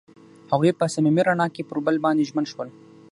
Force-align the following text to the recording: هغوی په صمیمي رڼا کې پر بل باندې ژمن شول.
هغوی 0.51 0.71
په 0.79 0.85
صمیمي 0.93 1.21
رڼا 1.29 1.47
کې 1.55 1.67
پر 1.69 1.77
بل 1.85 1.95
باندې 2.05 2.27
ژمن 2.29 2.45
شول. 2.51 2.67